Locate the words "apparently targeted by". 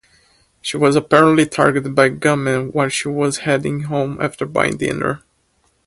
0.95-2.09